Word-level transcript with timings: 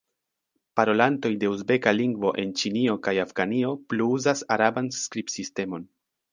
Parolantoj 0.79 1.31
de 1.43 1.51
uzbeka 1.57 1.93
lingvo 1.99 2.33
en 2.45 2.55
Ĉinio 2.63 2.97
kaj 3.09 3.15
Afganio 3.27 3.77
plu 3.93 4.11
uzas 4.19 4.45
araban 4.59 4.93
skribsistemon. 5.05 5.89